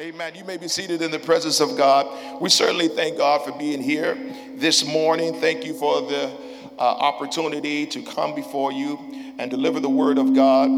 [0.00, 0.32] Amen.
[0.36, 2.40] You may be seated in the presence of God.
[2.40, 4.16] We certainly thank God for being here
[4.54, 5.40] this morning.
[5.40, 6.30] Thank you for the
[6.78, 8.96] uh, opportunity to come before you
[9.40, 10.68] and deliver the word of God.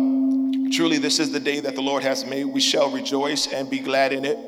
[0.72, 2.44] Truly, this is the day that the Lord has made.
[2.44, 4.38] We shall rejoice and be glad in it.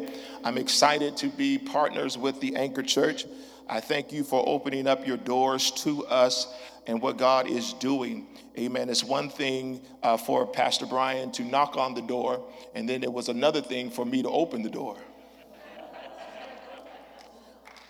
[0.42, 3.26] I'm excited to be partners with the Anchor Church.
[3.68, 6.46] I thank you for opening up your doors to us
[6.86, 8.26] and what God is doing.
[8.58, 8.88] Amen.
[8.90, 12.44] It's one thing uh, for Pastor Brian to knock on the door,
[12.74, 14.98] and then it was another thing for me to open the door.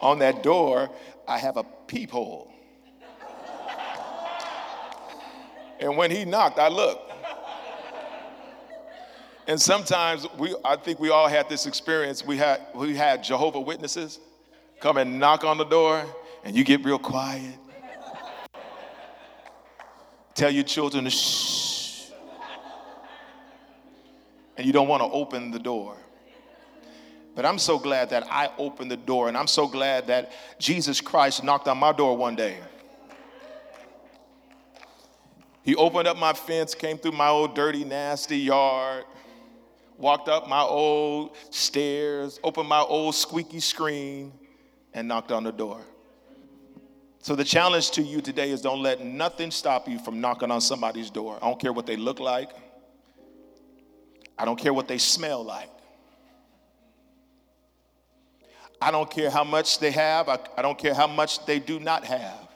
[0.00, 0.90] on that door,
[1.26, 2.52] I have a peephole.
[5.80, 7.10] and when he knocked, I looked.
[9.48, 12.24] And sometimes we, I think we all had this experience.
[12.24, 14.20] We had, we had Jehovah Witnesses
[14.82, 16.04] come and knock on the door,
[16.42, 17.54] and you get real quiet.
[20.34, 22.10] Tell your children to shh.
[24.56, 25.96] And you don't want to open the door.
[27.36, 31.00] But I'm so glad that I opened the door, and I'm so glad that Jesus
[31.00, 32.58] Christ knocked on my door one day.
[35.62, 39.04] He opened up my fence, came through my old dirty, nasty yard,
[39.96, 44.32] walked up my old stairs, opened my old squeaky screen,
[44.94, 45.80] and knocked on the door.
[47.20, 50.60] So the challenge to you today is don't let nothing stop you from knocking on
[50.60, 51.38] somebody's door.
[51.40, 52.50] I don't care what they look like.
[54.36, 55.70] I don't care what they smell like.
[58.80, 60.28] I don't care how much they have.
[60.28, 62.48] I, I don't care how much they do not have.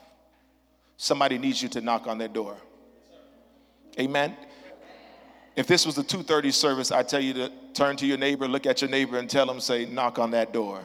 [0.97, 2.57] Somebody needs you to knock on their door.
[3.97, 4.35] Amen.
[5.55, 8.65] If this was the 2:30 service, I tell you to turn to your neighbor, look
[8.65, 10.81] at your neighbor, and tell them, say, knock on that door.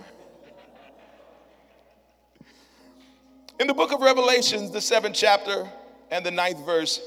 [3.60, 5.68] In the book of Revelations, the seventh chapter
[6.10, 7.00] and the ninth verse,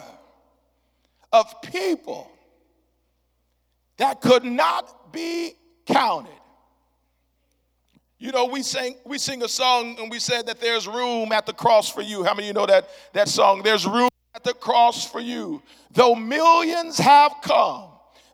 [1.33, 2.31] of people
[3.97, 5.53] that could not be
[5.87, 6.29] counted.
[8.19, 11.47] You know, we sing we sing a song and we said that there's room at
[11.47, 12.23] the cross for you.
[12.23, 13.63] How many of you know that that song?
[13.63, 15.61] There's room at the cross for you.
[15.91, 17.85] Though millions have come,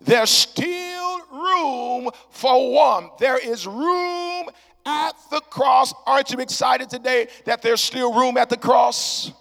[0.02, 3.10] there's still room for one.
[3.20, 4.50] There is room
[4.86, 5.94] at the cross.
[6.06, 9.32] Aren't you excited today that there's still room at the cross?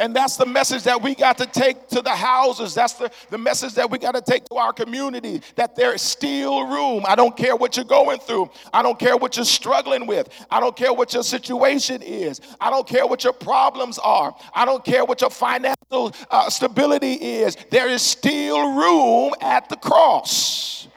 [0.00, 2.74] And that's the message that we got to take to the houses.
[2.74, 6.00] That's the, the message that we got to take to our community that there is
[6.00, 7.04] still room.
[7.06, 8.50] I don't care what you're going through.
[8.72, 10.30] I don't care what you're struggling with.
[10.50, 12.40] I don't care what your situation is.
[12.58, 14.34] I don't care what your problems are.
[14.54, 17.58] I don't care what your financial uh, stability is.
[17.68, 20.88] There is still room at the cross.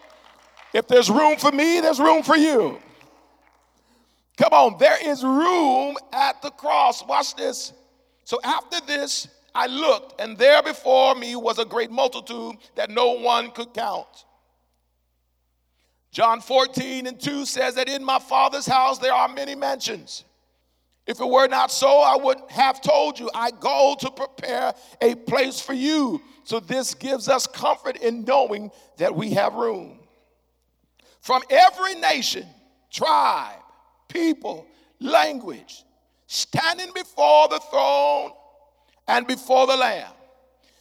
[0.73, 2.79] If there's room for me, there's room for you.
[4.37, 7.05] Come on, there is room at the cross.
[7.05, 7.73] Watch this.
[8.25, 13.13] So after this, I looked, and there before me was a great multitude that no
[13.13, 14.25] one could count.
[16.11, 20.23] John 14 and 2 says that in my Father's house there are many mansions.
[21.05, 25.15] If it were not so, I would have told you, I go to prepare a
[25.15, 26.21] place for you.
[26.45, 29.99] So this gives us comfort in knowing that we have room.
[31.19, 32.45] From every nation,
[32.91, 33.59] tribe,
[34.07, 34.65] people,
[34.99, 35.83] language,
[36.33, 38.31] standing before the throne
[39.07, 40.11] and before the Lamb.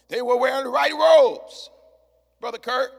[0.08, 1.70] They were wearing white robes,
[2.40, 2.90] Brother Kurt.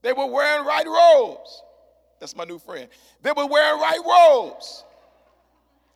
[0.00, 1.62] They were wearing white robes.
[2.20, 2.88] That's my new friend.
[3.22, 4.84] They were wearing white robes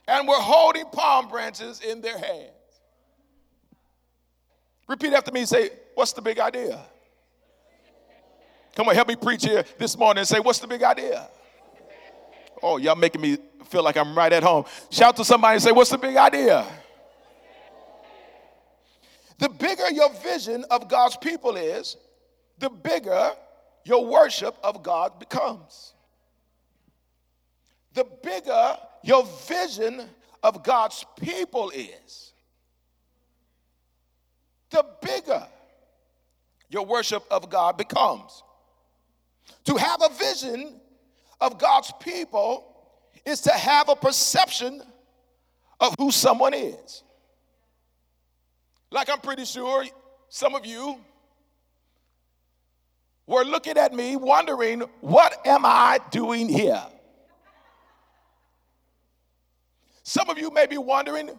[0.07, 2.51] and were holding palm branches in their hands.
[4.89, 6.81] Repeat after me say, What's the big idea?
[8.75, 11.29] Come on, help me preach here this morning and say, What's the big idea?
[12.63, 14.65] Oh, y'all making me feel like I'm right at home.
[14.91, 16.67] Shout to somebody and say, What's the big idea?
[19.39, 21.97] The bigger your vision of God's people is,
[22.59, 23.33] the bigger
[23.85, 25.93] your worship of God becomes.
[27.93, 30.03] The bigger your vision
[30.43, 32.33] of God's people is,
[34.71, 35.47] the bigger
[36.69, 38.43] your worship of God becomes.
[39.65, 40.81] To have a vision
[41.41, 42.65] of God's people
[43.25, 44.83] is to have a perception
[45.81, 47.03] of who someone is.
[48.91, 49.85] Like I'm pretty sure
[50.29, 50.99] some of you
[53.27, 56.83] were looking at me wondering, what am I doing here?
[60.05, 61.31] Some of you may be wondering,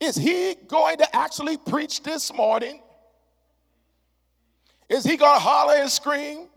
[0.00, 2.82] is he going to actually preach this morning?
[4.88, 6.48] Is he going to holler and scream?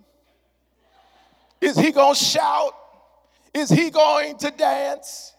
[1.62, 2.74] Is he going to shout?
[3.54, 5.34] Is he going to dance?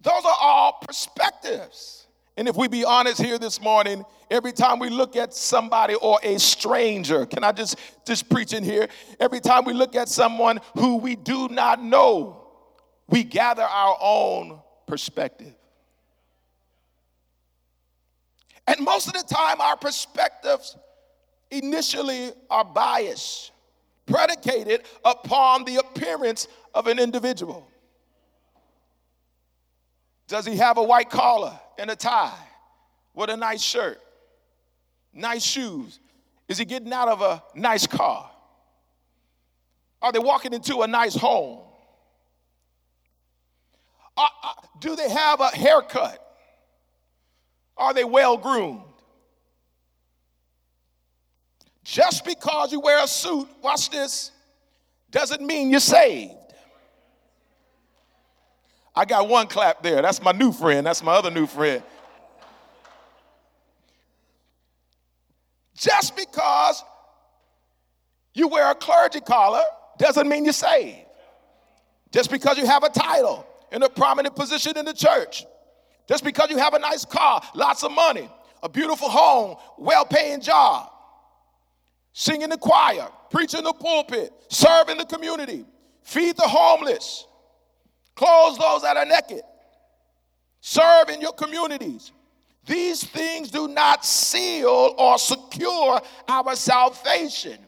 [0.00, 2.06] Those are all perspectives.
[2.36, 6.18] And if we be honest here this morning, every time we look at somebody or
[6.22, 7.76] a stranger, can I just
[8.06, 8.88] just preach in here?
[9.18, 12.48] Every time we look at someone who we do not know,
[13.08, 15.54] we gather our own perspective.
[18.66, 20.76] And most of the time, our perspectives
[21.50, 23.49] initially are biased,
[24.10, 27.66] predicated upon the appearance of an individual.
[30.28, 32.38] Does he have a white collar and a tie
[33.14, 34.00] with a nice shirt,
[35.12, 35.98] nice shoes?
[36.48, 38.30] Is he getting out of a nice car?
[40.02, 41.60] Are they walking into a nice home?
[44.16, 46.26] Uh, uh, do they have a haircut?
[47.76, 48.82] Are they well groomed?
[51.84, 54.30] Just because you wear a suit, watch this,
[55.10, 56.34] doesn't mean you're saved.
[58.94, 60.02] I got one clap there.
[60.02, 60.86] That's my new friend.
[60.86, 61.82] That's my other new friend.
[65.76, 66.84] Just because
[68.34, 69.62] you wear a clergy collar
[69.98, 70.98] doesn't mean you're saved.
[72.12, 75.46] Just because you have a title in a prominent position in the church,
[76.08, 78.28] just because you have a nice car, lots of money,
[78.62, 80.90] a beautiful home, well paying job,
[82.12, 85.64] sing in the choir, preach in the pulpit, serve in the community,
[86.02, 87.26] feed the homeless,
[88.14, 89.42] clothe those that are naked,
[90.60, 92.12] serve in your communities.
[92.66, 97.58] These things do not seal or secure our salvation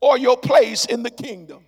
[0.00, 1.64] or your place in the kingdom.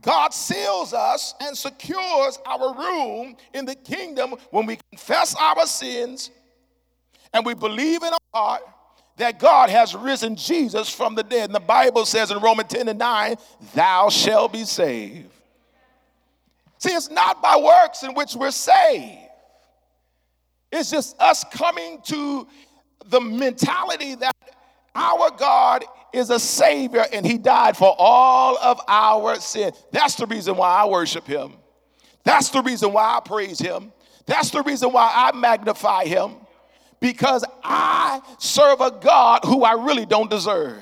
[0.00, 6.30] God seals us and secures our room in the kingdom when we confess our sins
[7.32, 8.62] and we believe in our heart
[9.16, 11.44] that God has risen Jesus from the dead.
[11.44, 13.36] And the Bible says in Romans 10 and 9,
[13.74, 15.30] thou shalt be saved.
[16.78, 19.18] See, it's not by works in which we're saved.
[20.72, 22.46] It's just us coming to
[23.06, 24.36] the mentality that
[24.94, 29.72] our God is a Savior and He died for all of our sin.
[29.92, 31.54] That's the reason why I worship Him.
[32.24, 33.92] That's the reason why I praise Him.
[34.26, 36.34] That's the reason why I magnify Him.
[37.00, 40.78] Because I serve a God who I really don't deserve.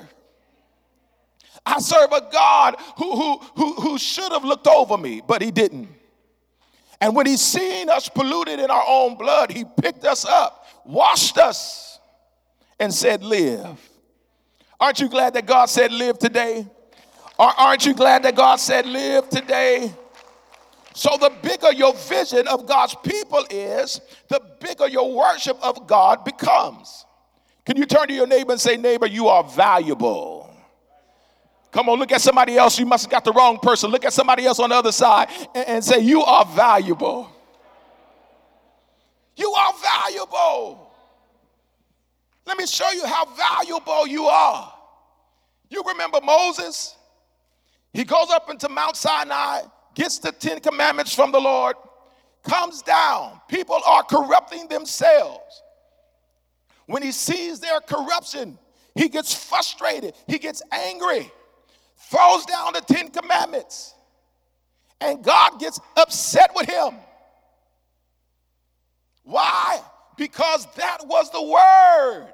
[1.65, 5.51] I serve a God who, who, who, who should have looked over me, but He
[5.51, 5.87] didn't.
[7.01, 11.37] And when He seen us polluted in our own blood, He picked us up, washed
[11.37, 11.99] us,
[12.79, 13.88] and said, Live.
[14.79, 16.65] Aren't you glad that God said live today?
[17.37, 19.93] Aren't you glad that God said live today?
[20.93, 26.25] So, the bigger your vision of God's people is, the bigger your worship of God
[26.25, 27.05] becomes.
[27.65, 30.53] Can you turn to your neighbor and say, Neighbor, you are valuable?
[31.71, 32.79] Come on, look at somebody else.
[32.79, 33.91] You must have got the wrong person.
[33.91, 37.29] Look at somebody else on the other side and, and say, You are valuable.
[39.37, 40.88] You are valuable.
[42.49, 44.73] Let me show you how valuable you are.
[45.69, 46.95] You remember Moses?
[47.93, 49.61] He goes up into Mount Sinai,
[49.93, 51.75] gets the Ten Commandments from the Lord,
[52.43, 53.39] comes down.
[53.49, 55.61] People are corrupting themselves.
[56.87, 58.57] When he sees their corruption,
[58.95, 61.31] he gets frustrated, he gets angry,
[61.97, 63.93] throws down the Ten Commandments,
[64.99, 66.95] And God gets upset with him.
[69.21, 69.81] Why?
[70.17, 72.33] Because that was the word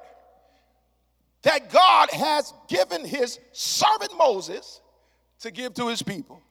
[1.46, 4.80] that God has given his servant Moses
[5.38, 6.42] to give to his people.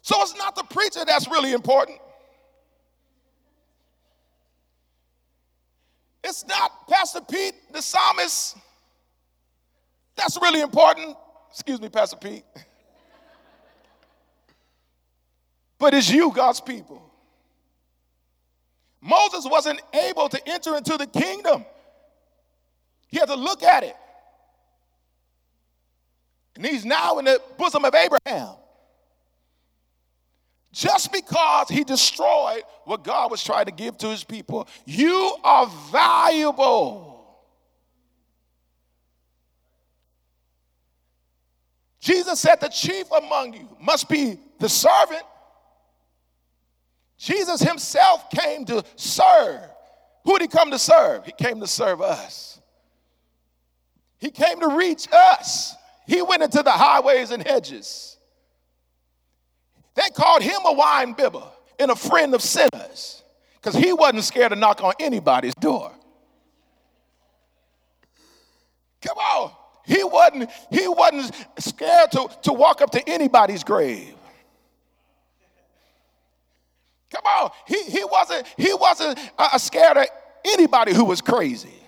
[0.00, 1.98] So it's not the preacher that's really important.
[6.22, 8.56] It's not Pastor Pete, the psalmist.
[10.14, 11.16] That's really important.
[11.50, 12.44] Excuse me, Pastor Pete.
[15.76, 17.02] But it's you, God's people.
[19.00, 21.64] Moses wasn't able to enter into the kingdom.
[23.10, 23.96] He had to look at it.
[26.56, 28.54] And he's now in the bosom of Abraham.
[30.72, 35.66] Just because he destroyed what God was trying to give to his people, you are
[35.90, 37.10] valuable.
[41.98, 45.24] Jesus said, The chief among you must be the servant.
[47.18, 49.60] Jesus himself came to serve.
[50.24, 51.26] Who did he come to serve?
[51.26, 52.59] He came to serve us.
[54.20, 55.74] He came to reach us.
[56.06, 58.18] He went into the highways and hedges.
[59.94, 61.44] They called him a wine bibber
[61.78, 63.22] and a friend of sinners
[63.54, 65.92] because he wasn't scared to knock on anybody's door.
[69.02, 69.52] Come on.
[69.86, 74.14] He wasn't, he wasn't scared to, to walk up to anybody's grave.
[77.10, 77.50] Come on.
[77.66, 80.06] He, he wasn't, he wasn't uh, scared of
[80.44, 81.79] anybody who was crazy.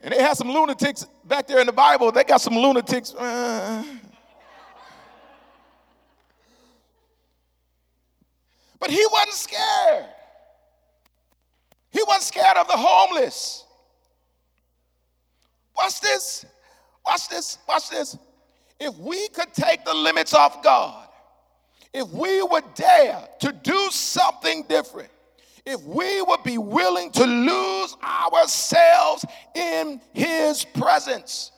[0.00, 2.12] And they had some lunatics back there in the Bible.
[2.12, 3.12] They got some lunatics.
[8.80, 10.06] But he wasn't scared.
[11.90, 13.64] He wasn't scared of the homeless.
[15.76, 16.46] Watch this.
[17.04, 17.58] Watch this.
[17.66, 18.16] Watch this.
[18.78, 21.08] If we could take the limits off God,
[21.92, 25.10] if we would dare to do something different,
[25.68, 31.52] if we would be willing to lose ourselves in His presence,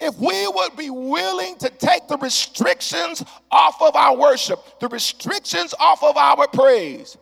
[0.00, 3.22] if we would be willing to take the restrictions
[3.52, 7.16] off of our worship, the restrictions off of our praise,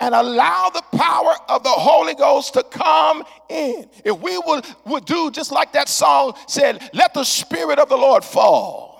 [0.00, 3.90] and allow the power of the Holy Ghost to come in.
[4.06, 7.96] If we would, would do just like that song said, let the Spirit of the
[7.98, 8.91] Lord fall.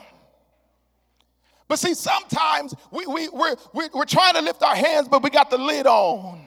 [1.73, 5.49] But see, sometimes we, we, we're, we're trying to lift our hands, but we got
[5.49, 6.47] the lid on.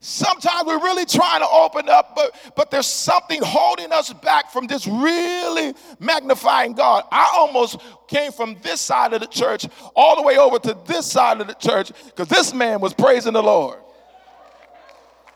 [0.00, 4.66] Sometimes we're really trying to open up, but, but there's something holding us back from
[4.66, 7.04] just really magnifying God.
[7.12, 7.78] I almost
[8.08, 11.46] came from this side of the church all the way over to this side of
[11.46, 13.78] the church because this man was praising the Lord.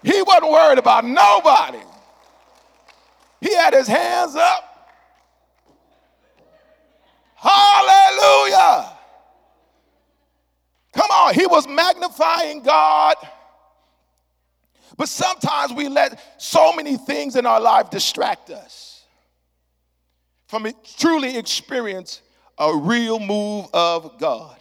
[0.02, 1.84] He wasn't worried about nobody.
[3.42, 4.70] He had his hands up.
[7.40, 8.92] Hallelujah.
[10.92, 13.16] Come on, he was magnifying God.
[14.98, 19.04] But sometimes we let so many things in our life distract us
[20.48, 22.20] from truly experience
[22.58, 24.58] a real move of God.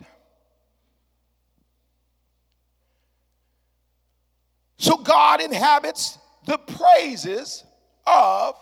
[4.77, 7.65] So God inhabits the praises
[8.07, 8.55] of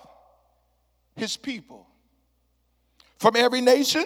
[1.16, 1.86] his people.
[3.20, 4.06] From every nation,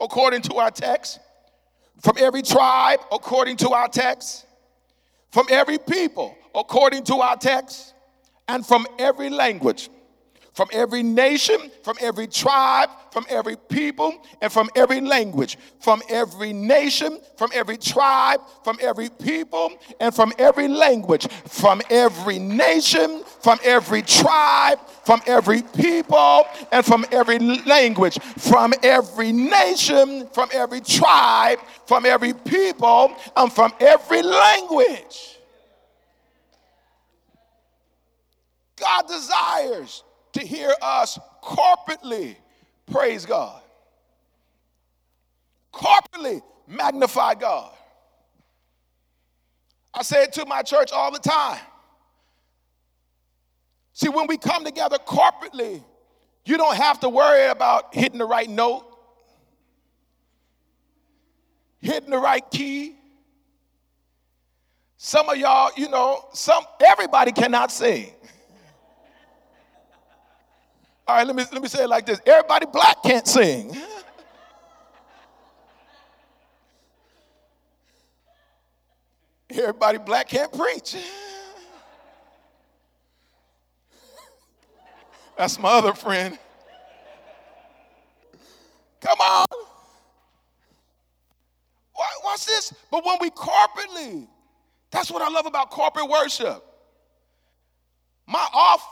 [0.00, 1.18] according to our text,
[2.00, 4.46] from every tribe, according to our text,
[5.30, 7.94] from every people, according to our text,
[8.48, 9.90] and from every language,
[10.52, 16.52] from every nation, from every tribe, from every people, and from every language, from every
[16.52, 23.58] nation, from every tribe, from every people, and from every language, from every nation, from
[23.64, 31.58] every tribe, from every people, and from every language, from every nation, from every tribe,
[31.86, 35.38] from every people, and from every language.
[38.76, 40.02] God desires
[40.32, 42.36] to hear us corporately
[42.90, 43.62] praise God,
[45.72, 47.72] corporately magnify God.
[49.92, 51.60] I say it to my church all the time.
[53.92, 55.82] See, when we come together corporately,
[56.44, 58.86] you don't have to worry about hitting the right note,
[61.80, 62.96] hitting the right key.
[64.96, 68.12] Some of y'all, you know, some everybody cannot sing.
[71.10, 73.76] All right, let me, let me say it like this everybody black can't sing.
[79.50, 80.94] Everybody black can't preach.
[85.36, 86.38] That's my other friend.
[89.00, 89.46] Come on.
[92.22, 92.72] Watch this.
[92.88, 94.28] But when we corporately,
[94.92, 96.64] that's what I love about corporate worship.
[98.28, 98.86] My off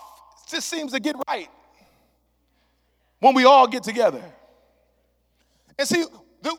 [0.50, 1.48] just seems to get right
[3.20, 4.22] when we all get together.
[5.78, 6.04] And see,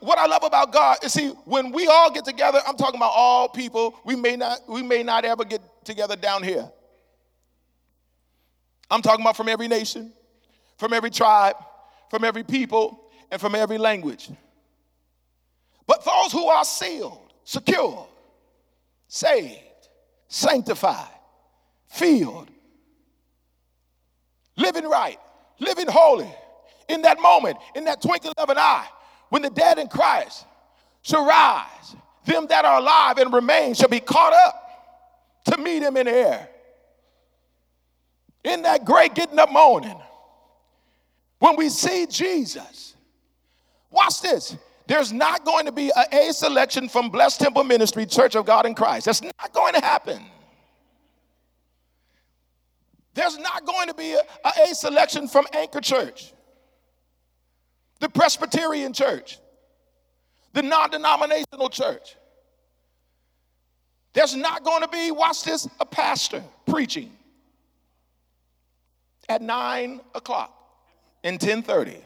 [0.00, 3.12] what I love about God is see, when we all get together, I'm talking about
[3.14, 6.70] all people, we may not, we may not ever get together down here.
[8.90, 10.12] I'm talking about from every nation,
[10.76, 11.56] from every tribe,
[12.10, 14.30] from every people, and from every language.
[15.86, 18.06] But those who are sealed, secure,
[19.08, 19.88] saved,
[20.28, 21.08] sanctified,
[21.88, 22.48] filled,
[24.56, 25.18] living right,
[25.58, 26.32] living holy,
[26.90, 28.86] in that moment, in that twinkling of an eye,
[29.28, 30.44] when the dead in Christ
[31.02, 35.96] shall rise, them that are alive and remain shall be caught up to meet him
[35.96, 36.48] in the air.
[38.42, 39.98] In that great getting up morning,
[41.38, 42.94] when we see Jesus,
[43.90, 44.56] watch this.
[44.86, 48.66] There's not going to be a A selection from Blessed Temple Ministry, Church of God
[48.66, 49.06] in Christ.
[49.06, 50.20] That's not going to happen.
[53.14, 56.32] There's not going to be a, a, a selection from Anchor Church
[58.00, 59.38] the Presbyterian church,
[60.52, 62.16] the non denominational church.
[64.12, 67.12] There's not going to be, watch this, a pastor preaching
[69.28, 70.52] at 9 o'clock
[71.22, 71.96] and 10:30.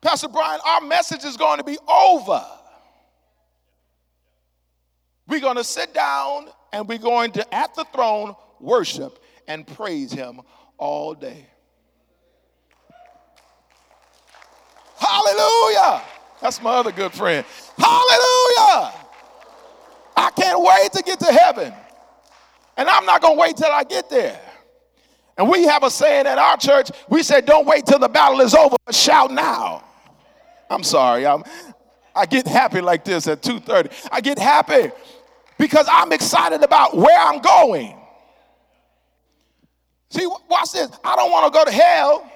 [0.00, 2.44] Pastor Brian, our message is going to be over.
[5.26, 10.12] We're going to sit down and we're going to, at the throne, worship and praise
[10.12, 10.40] Him
[10.78, 11.46] all day.
[14.98, 16.02] Hallelujah.
[16.40, 17.44] That's my other good friend.
[17.76, 18.92] Hallelujah.
[20.16, 21.72] I can't wait to get to heaven.
[22.76, 24.40] And I'm not going to wait till I get there.
[25.36, 28.40] And we have a saying at our church, we said, don't wait till the battle
[28.40, 29.84] is over, but shout now.
[30.68, 31.26] I'm sorry.
[31.26, 31.44] I'm,
[32.14, 34.08] I get happy like this at 2.30.
[34.10, 34.90] I get happy
[35.56, 37.96] because I'm excited about where I'm going.
[40.10, 40.90] See, watch this.
[41.04, 42.30] I don't want to go to hell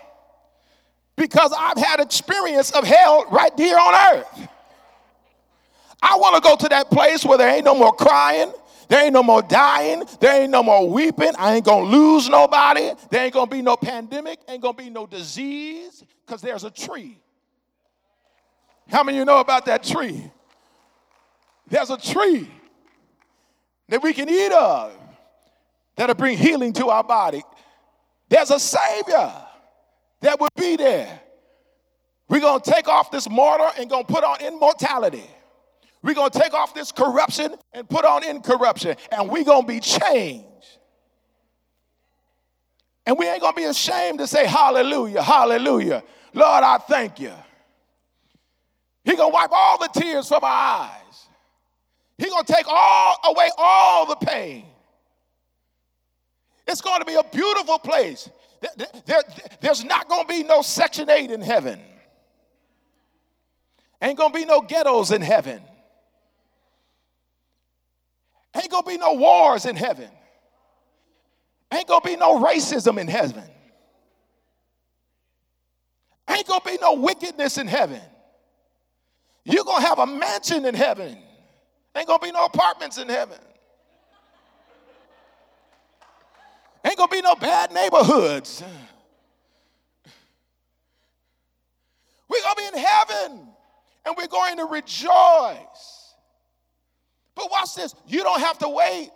[1.17, 4.49] because I've had experience of hell right here on earth.
[6.03, 8.53] I want to go to that place where there ain't no more crying,
[8.89, 11.33] there ain't no more dying, there ain't no more weeping.
[11.39, 12.91] I ain't gonna lose nobody.
[13.11, 17.19] There ain't gonna be no pandemic, ain't gonna be no disease, because there's a tree.
[18.89, 20.31] How many of you know about that tree?
[21.69, 22.51] There's a tree
[23.89, 24.93] that we can eat of
[25.97, 27.43] that'll bring healing to our body.
[28.29, 29.33] There's a Savior
[30.23, 31.21] that would be there.
[32.29, 35.29] We're going to take off this mortar and going to put on immortality.
[36.03, 39.69] We're going to take off this corruption and put on incorruption, and we're going to
[39.69, 40.47] be changed.
[43.05, 46.03] And we ain't going to be ashamed to say, Hallelujah, Hallelujah.
[46.33, 47.33] Lord, I thank you.
[49.05, 51.29] He going to wipe all the tears from our eyes.
[52.17, 54.65] He going to take all away all the pain.
[56.67, 58.31] It's going to be a beautiful place.
[58.63, 59.23] There, there,
[59.61, 61.81] there's not going to be no Section 8 in heaven.
[64.01, 65.61] Ain't going to be no ghettos in heaven.
[68.57, 70.09] Ain't going to be no wars in heaven.
[71.73, 73.45] Ain't going to be no racism in heaven.
[76.29, 78.01] Ain't going to be no wickedness in heaven.
[79.45, 81.19] You're going to have a mansion in heaven.
[81.97, 83.39] Ain't going to be no apartments in heaven.
[86.85, 88.63] Ain't gonna be no bad neighborhoods.
[92.29, 93.49] We're gonna be in heaven
[94.05, 96.15] and we're going to rejoice.
[97.35, 99.11] But watch this you don't have to wait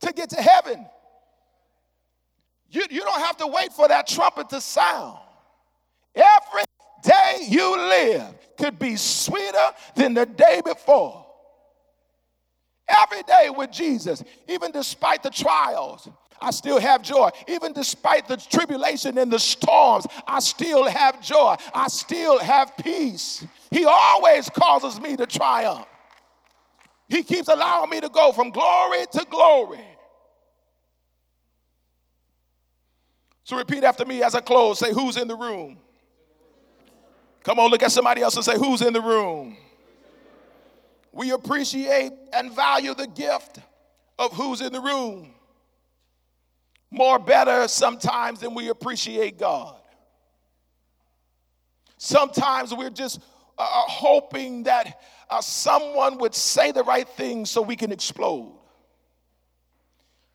[0.00, 0.86] to get to heaven.
[2.70, 5.18] You, you don't have to wait for that trumpet to sound.
[6.14, 6.64] Every
[7.02, 9.56] day you live could be sweeter
[9.94, 11.24] than the day before.
[12.88, 16.08] Every day with Jesus, even despite the trials,
[16.40, 17.30] I still have joy.
[17.46, 21.56] Even despite the tribulation and the storms, I still have joy.
[21.74, 23.44] I still have peace.
[23.70, 25.86] He always causes me to triumph.
[27.08, 29.84] He keeps allowing me to go from glory to glory.
[33.44, 34.78] So repeat after me as I close.
[34.78, 35.78] Say, Who's in the room?
[37.42, 39.56] Come on, look at somebody else and say, Who's in the room?
[41.12, 43.58] We appreciate and value the gift
[44.18, 45.32] of who's in the room
[46.90, 49.76] more better sometimes than we appreciate God.
[51.98, 53.20] Sometimes we're just
[53.58, 58.54] uh, uh, hoping that uh, someone would say the right thing so we can explode.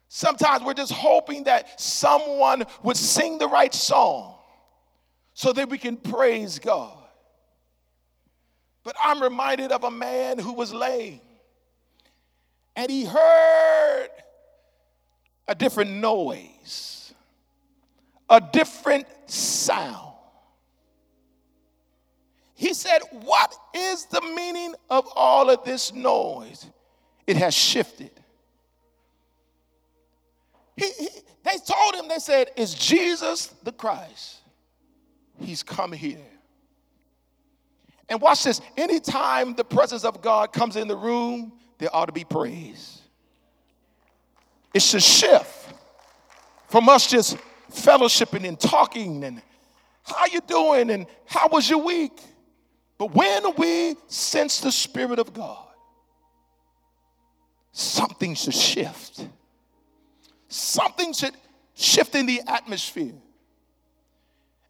[0.10, 4.36] Sometimes we're just hoping that someone would sing the right song
[5.34, 6.98] so that we can praise God.
[8.84, 11.22] But I'm reminded of a man who was lame
[12.76, 14.10] and he heard
[15.54, 17.14] a different noise,
[18.28, 20.16] a different sound.
[22.56, 26.66] He said, What is the meaning of all of this noise?
[27.28, 28.10] It has shifted.
[30.76, 31.08] He, he,
[31.44, 34.38] they told him, they said, Is Jesus the Christ?
[35.40, 36.18] He's come here.
[38.10, 42.12] And watch this anytime the presence of God comes in the room, there ought to
[42.12, 43.03] be praise.
[44.74, 45.74] It should shift
[46.68, 47.38] from us just
[47.72, 49.42] fellowshipping and talking and
[50.04, 52.20] how you doing and how was your week?
[52.98, 55.68] But when we sense the Spirit of God,
[57.72, 59.28] something should shift.
[60.48, 61.34] Something should
[61.74, 63.14] shift in the atmosphere.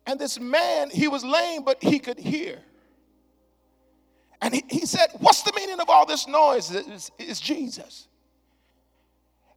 [0.05, 2.59] And this man, he was lame, but he could hear.
[4.41, 6.71] And he, he said, What's the meaning of all this noise?
[7.17, 8.07] It's Jesus.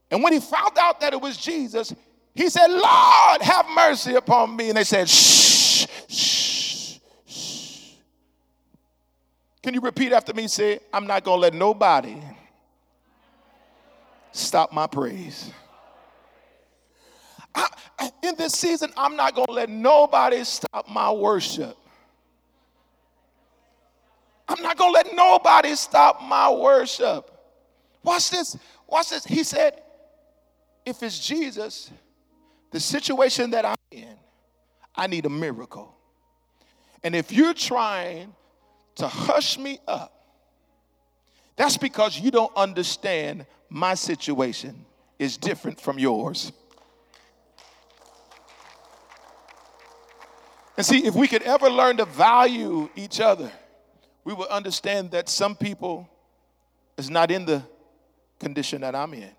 [0.09, 1.93] And when he found out that it was Jesus,
[2.33, 4.69] he said, Lord, have mercy upon me.
[4.69, 7.91] And they said, Shh, shh, shh.
[9.63, 10.47] Can you repeat after me?
[10.47, 12.21] Say, I'm not going to let nobody
[14.31, 15.51] stop my praise.
[17.53, 17.67] I,
[18.21, 21.75] in this season, I'm not going to let nobody stop my worship.
[24.47, 27.29] I'm not going to let nobody stop my worship.
[28.03, 28.57] Watch this.
[28.87, 29.25] Watch this.
[29.25, 29.81] He said,
[30.87, 31.91] if it's Jesus,
[32.71, 34.15] the situation that I'm in,
[34.95, 35.93] I need a miracle.
[37.03, 38.33] And if you're trying
[38.95, 40.13] to hush me up,
[41.57, 44.85] that's because you don't understand my situation
[45.19, 46.53] is different from yours.
[50.77, 53.51] And see, if we could ever learn to value each other,
[54.23, 56.07] we would understand that some people
[56.97, 57.61] is not in the
[58.39, 59.31] condition that I'm in.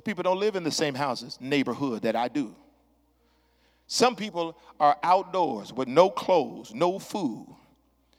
[0.00, 2.54] People don't live in the same houses, neighborhood that I do.
[3.86, 7.46] Some people are outdoors with no clothes, no food.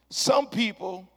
[0.09, 1.09] Some people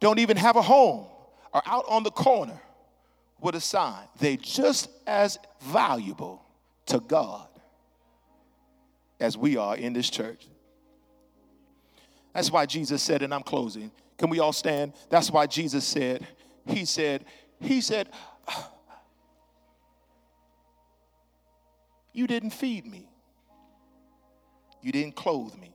[0.00, 1.06] don't even have a home,
[1.52, 2.60] are out on the corner
[3.40, 4.04] with a sign.
[4.18, 6.42] They're just as valuable
[6.86, 7.48] to God
[9.20, 10.46] as we are in this church.
[12.34, 13.90] That's why Jesus said, and I'm closing.
[14.18, 14.92] Can we all stand?
[15.08, 16.26] That's why Jesus said,
[16.66, 17.24] He said,
[17.60, 18.08] He said,
[22.12, 23.08] You didn't feed me.
[24.82, 25.74] You didn't clothe me.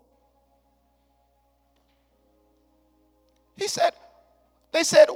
[3.56, 3.92] He said,
[4.72, 5.08] They said,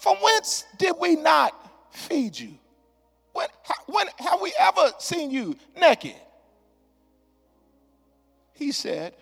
[0.00, 1.54] From whence did we not
[1.92, 2.58] feed you?
[3.32, 3.46] When,
[3.86, 6.16] when have we ever seen you naked?
[8.54, 9.14] He said,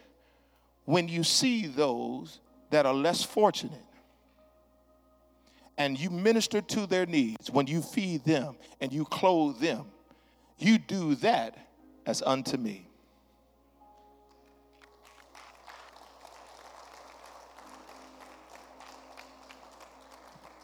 [0.85, 3.85] when you see those that are less fortunate
[5.81, 9.87] and you minister to their needs, when you feed them and you clothe them,
[10.59, 11.57] you do that
[12.05, 12.87] as unto me.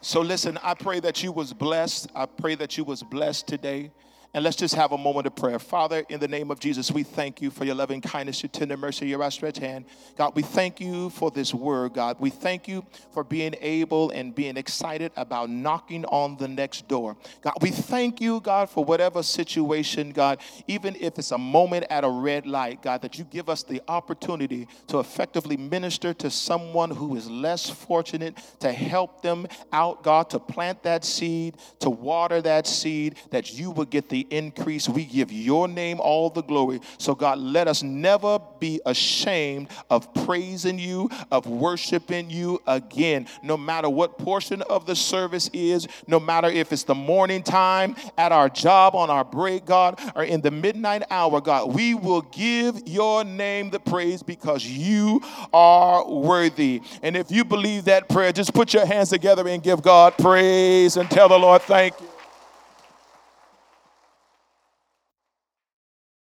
[0.01, 2.11] So listen, I pray that you was blessed.
[2.13, 3.89] I pray that you was blessed today.
[4.33, 5.57] And let's just have a moment of prayer.
[5.57, 8.77] Father, in the name of Jesus, we thank you for your loving kindness, your tender
[8.77, 9.85] mercy, your outstretched hand.
[10.15, 12.17] God, we thank you for this word, God.
[12.19, 17.17] We thank you for being able and being excited about knocking on the next door.
[17.41, 22.03] God, we thank you, God, for whatever situation, God, even if it's a moment at
[22.03, 26.91] a red light, God, that you give us the opportunity to effectively minister to someone
[26.91, 32.41] who is less fortunate, to help them out, God, to plant that seed, to water
[32.41, 34.89] that seed, that you would get the the increase.
[34.89, 36.81] We give your name all the glory.
[36.97, 43.57] So, God, let us never be ashamed of praising you, of worshiping you again, no
[43.57, 48.31] matter what portion of the service is, no matter if it's the morning time, at
[48.31, 51.75] our job, on our break, God, or in the midnight hour, God.
[51.75, 55.21] We will give your name the praise because you
[55.53, 56.81] are worthy.
[57.03, 60.97] And if you believe that prayer, just put your hands together and give God praise
[60.97, 62.16] and tell the Lord, thank you.